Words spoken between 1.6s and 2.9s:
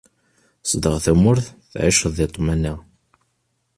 tɛiceḍ di ṭṭmana.